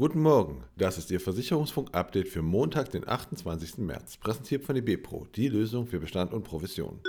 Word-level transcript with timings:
Guten 0.00 0.22
Morgen, 0.22 0.64
das 0.78 0.96
ist 0.96 1.10
Ihr 1.10 1.20
Versicherungsfunk-Update 1.20 2.28
für 2.28 2.40
Montag, 2.40 2.90
den 2.90 3.06
28. 3.06 3.76
März, 3.78 4.16
präsentiert 4.16 4.64
von 4.64 4.74
eBepro, 4.74 5.26
die 5.36 5.48
Lösung 5.48 5.86
für 5.86 6.00
Bestand 6.00 6.32
und 6.32 6.42
Provision. 6.42 7.00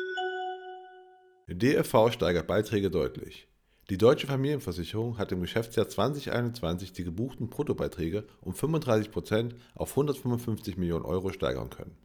DFV 1.48 2.12
steigert 2.12 2.48
Beiträge 2.48 2.92
deutlich. 2.92 3.48
Die 3.90 3.98
Deutsche 3.98 4.28
Familienversicherung 4.28 5.18
hat 5.18 5.32
im 5.32 5.40
Geschäftsjahr 5.40 5.88
2021 5.88 6.92
die 6.92 7.06
gebuchten 7.06 7.50
Bruttobeiträge 7.50 8.26
um 8.42 8.52
35% 8.52 9.54
auf 9.74 9.92
155 9.92 10.76
Millionen 10.76 11.06
Euro 11.06 11.32
steigern 11.32 11.70
können. 11.70 11.96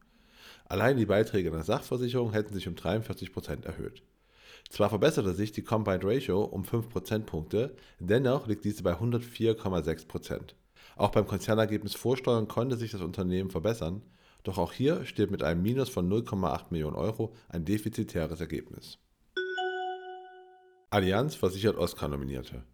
Allein 0.69 0.97
die 0.97 1.07
Beiträge 1.07 1.51
der 1.51 1.63
Sachversicherung 1.63 2.33
hätten 2.33 2.55
sich 2.55 2.67
um 2.67 2.75
43% 2.75 3.65
erhöht. 3.65 4.03
Zwar 4.69 4.89
verbesserte 4.89 5.33
sich 5.33 5.53
die 5.53 5.63
Combined 5.63 6.05
Ratio 6.05 6.43
um 6.43 6.65
5 6.65 6.89
Prozentpunkte, 6.89 7.77
dennoch 8.01 8.49
liegt 8.49 8.65
diese 8.65 8.83
bei 8.83 8.95
104,6%. 8.95 10.55
Auch 10.97 11.11
beim 11.11 11.27
Konzernergebnis 11.27 11.95
Vorsteuern 11.95 12.49
konnte 12.49 12.77
sich 12.77 12.91
das 12.91 13.01
Unternehmen 13.01 13.51
verbessern, 13.51 14.03
doch 14.43 14.59
auch 14.59 14.73
hier 14.73 15.05
steht 15.05 15.31
mit 15.31 15.43
einem 15.43 15.63
Minus 15.63 15.89
von 15.89 16.11
0,8 16.11 16.67
Millionen 16.71 16.97
Euro 16.97 17.35
ein 17.49 17.65
defizitäres 17.65 18.41
Ergebnis. 18.41 18.99
Allianz 20.91 21.35
versichert 21.35 21.77
Oscar-Nominierte. 21.77 22.65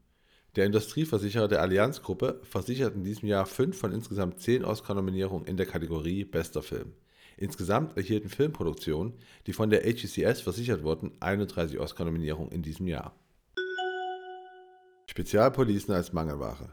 Der 0.55 0.67
Industrieversicherer 0.67 1.49
der 1.49 1.63
Allianz-Gruppe 1.63 2.41
versichert 2.45 2.95
in 2.95 3.05
diesem 3.05 3.27
Jahr 3.29 3.47
fünf 3.47 3.79
von 3.79 3.93
insgesamt 3.93 4.39
zehn 4.41 4.65
Oscar-Nominierungen 4.65 5.47
in 5.47 5.57
der 5.57 5.67
Kategorie 5.67 6.25
Bester 6.25 6.63
Film. 6.63 6.93
Insgesamt 7.43 7.97
erhielten 7.97 8.29
Filmproduktionen, 8.29 9.15
die 9.49 9.53
von 9.53 9.69
der 9.69 9.83
HECS 9.83 10.43
versichert 10.43 10.85
wurden, 10.85 11.11
31 11.19 11.81
Oscar-Nominierungen 11.81 12.53
in 12.53 12.63
diesem 12.63 12.87
Jahr. 12.87 13.17
Spezialpolicen 15.07 15.93
als 15.93 16.13
Mangelware. 16.13 16.73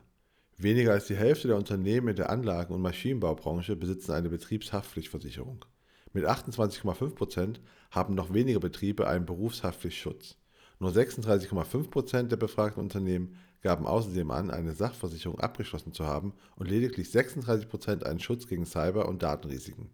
Weniger 0.58 0.92
als 0.92 1.08
die 1.08 1.16
Hälfte 1.16 1.48
der 1.48 1.58
Unternehmen 1.58 2.10
in 2.10 2.18
der 2.18 2.30
Anlagen- 2.30 2.76
und 2.76 2.84
Maschinenbaubranche 2.84 3.76
besitzen 3.76 4.12
eine 4.12 4.30
Betriebshaftpflichtversicherung. 4.30 5.66
Mit 6.14 6.26
28,5% 6.26 7.56
haben 7.90 8.14
noch 8.14 8.32
weniger 8.32 8.60
Betriebe 8.60 9.08
einen 9.08 9.26
Berufshaftpflichtschutz. 9.26 10.36
Nur 10.78 10.92
36,5% 10.92 12.28
der 12.28 12.38
befragten 12.38 12.84
Unternehmen 12.84 13.38
gaben 13.64 13.88
außerdem 13.88 14.30
an, 14.30 14.52
eine 14.52 14.76
Sachversicherung 14.76 15.40
abgeschlossen 15.40 15.94
zu 15.94 16.06
haben 16.06 16.34
und 16.58 16.70
lediglich 16.70 17.08
36% 17.08 18.04
einen 18.04 18.20
Schutz 18.20 18.46
gegen 18.46 18.68
Cyber- 18.68 19.10
und 19.10 19.24
Datenrisiken. 19.24 19.90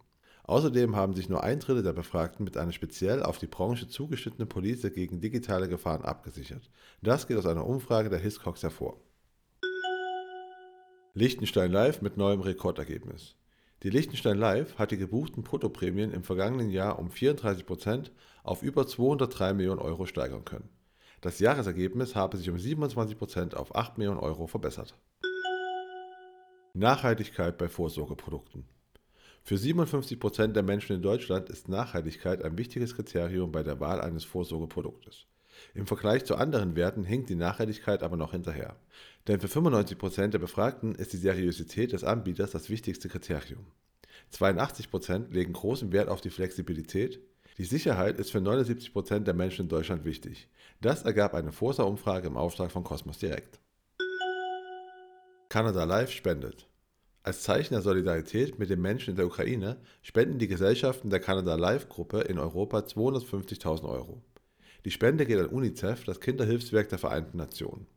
Außerdem 0.47 0.95
haben 0.95 1.15
sich 1.15 1.27
nur 1.27 1.43
ein 1.43 1.59
Drittel 1.59 1.81
der 1.81 1.93
Befragten 1.93 2.43
mit 2.43 2.55
einer 2.55 2.71
speziell 2.71 3.23
auf 3.23 3.39
die 3.39 3.47
Branche 3.47 3.87
zugeschnittenen 3.87 4.47
Police 4.47 4.91
gegen 4.93 5.19
digitale 5.19 5.67
Gefahren 5.67 6.03
abgesichert. 6.03 6.69
Das 7.01 7.27
geht 7.27 7.37
aus 7.37 7.47
einer 7.47 7.65
Umfrage 7.65 8.09
der 8.09 8.19
Hiscox 8.19 8.61
hervor. 8.61 8.99
Liechtenstein 11.15 11.71
Live 11.71 12.01
mit 12.01 12.17
neuem 12.17 12.41
Rekordergebnis. 12.41 13.35
Die 13.81 13.89
Liechtenstein 13.89 14.37
Live 14.37 14.77
hat 14.77 14.91
die 14.91 14.97
gebuchten 14.97 15.43
Bruttoprämien 15.43 16.11
im 16.11 16.23
vergangenen 16.23 16.69
Jahr 16.69 16.99
um 16.99 17.09
34% 17.09 18.11
auf 18.43 18.61
über 18.61 18.85
203 18.85 19.53
Millionen 19.53 19.79
Euro 19.79 20.05
steigern 20.05 20.45
können. 20.45 20.69
Das 21.21 21.39
Jahresergebnis 21.39 22.15
habe 22.15 22.37
sich 22.37 22.49
um 22.51 22.57
27% 22.57 23.55
auf 23.55 23.73
8 23.73 23.97
Millionen 23.97 24.19
Euro 24.19 24.45
verbessert. 24.45 24.95
Nachhaltigkeit 26.73 27.57
bei 27.57 27.67
Vorsorgeprodukten. 27.67 28.67
Für 29.47 29.57
57% 29.57 30.53
der 30.53 30.63
Menschen 30.63 30.95
in 30.95 31.03
Deutschland 31.03 31.49
ist 31.49 31.69
Nachhaltigkeit 31.69 32.43
ein 32.43 32.57
wichtiges 32.57 32.95
Kriterium 32.95 33.51
bei 33.51 33.61
der 33.61 33.79
Wahl 33.79 34.01
eines 34.01 34.23
Vorsorgeproduktes. 34.23 35.27
Im 35.75 35.85
Vergleich 35.85 36.25
zu 36.25 36.35
anderen 36.35 36.75
Werten 36.75 37.03
hinkt 37.03 37.29
die 37.29 37.35
Nachhaltigkeit 37.35 38.01
aber 38.01 38.17
noch 38.17 38.31
hinterher. 38.31 38.75
Denn 39.27 39.39
für 39.39 39.45
95% 39.45 40.29
der 40.29 40.39
Befragten 40.39 40.95
ist 40.95 41.13
die 41.13 41.17
Seriosität 41.17 41.91
des 41.91 42.03
Anbieters 42.03 42.49
das 42.49 42.71
wichtigste 42.71 43.07
Kriterium. 43.07 43.67
82% 44.33 45.31
legen 45.31 45.53
großen 45.53 45.91
Wert 45.91 46.09
auf 46.09 46.21
die 46.21 46.31
Flexibilität. 46.31 47.19
Die 47.59 47.65
Sicherheit 47.65 48.17
ist 48.17 48.31
für 48.31 48.39
79% 48.39 49.19
der 49.19 49.35
Menschen 49.35 49.65
in 49.65 49.69
Deutschland 49.69 50.05
wichtig. 50.05 50.49
Das 50.81 51.03
ergab 51.03 51.35
eine 51.35 51.51
Forsa-Umfrage 51.51 52.25
im 52.25 52.35
Auftrag 52.35 52.71
von 52.71 52.83
Cosmos 52.83 53.19
Direct. 53.19 53.59
Canada 55.49 55.83
Life 55.83 56.11
spendet. 56.11 56.67
Als 57.25 57.41
Zeichen 57.41 57.73
der 57.73 57.81
Solidarität 57.81 58.59
mit 58.59 58.69
den 58.69 58.83
Menschen 58.83 59.09
in 59.09 59.15
der 59.15 59.25
Ukraine 59.25 59.77
spenden 60.03 60.37
die 60.37 60.47
Gesellschaften 60.47 61.09
der 61.09 61.19
Canada 61.19 61.55
Life 61.55 61.87
Gruppe 61.87 62.21
in 62.21 62.37
Europa 62.37 62.77
250.000 62.77 63.89
Euro. 63.89 64.21
Die 64.85 64.91
Spende 64.91 65.25
geht 65.25 65.39
an 65.39 65.47
UNICEF, 65.47 66.03
das 66.03 66.19
Kinderhilfswerk 66.19 66.87
der 66.89 66.99
Vereinten 66.99 67.37
Nationen. 67.37 67.87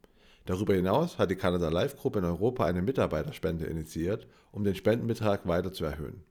Darüber 0.47 0.73
hinaus 0.73 1.19
hat 1.19 1.31
die 1.31 1.37
Canada 1.37 1.69
Life 1.69 1.99
Group 1.99 2.17
in 2.17 2.25
Europa 2.25 2.65
eine 2.65 2.81
Mitarbeiterspende 2.81 3.67
initiiert, 3.67 4.27
um 4.51 4.65
den 4.65 4.75
Spendenbetrag 4.75 5.47
weiter 5.47 5.75
zu 5.75 5.85
erhöhen. 5.85 6.23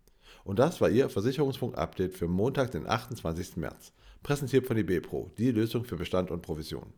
Und 0.43 0.57
das 0.57 0.81
war 0.81 0.89
Ihr 0.89 1.07
Versicherungsfunk-Update 1.09 2.15
für 2.15 2.27
Montag, 2.27 2.71
den 2.71 2.87
28. 2.87 3.57
März. 3.57 3.93
Präsentiert 4.23 4.65
von 4.65 4.75
IBPRO, 4.75 5.29
die 5.37 5.51
Lösung 5.51 5.83
für 5.83 5.97
Bestand 5.97 6.31
und 6.31 6.41
Provision. 6.41 6.91